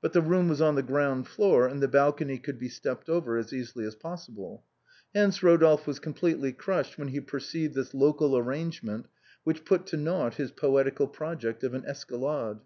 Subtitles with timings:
[0.00, 3.36] But the room was on the ground floor, and the balcony could be stepped over
[3.36, 4.62] as easily as possible.
[5.12, 9.06] Hence Rodolphe was completely crushed when he per ceived this local arrangement,
[9.42, 12.58] which put to naught his poetical project of an escalade.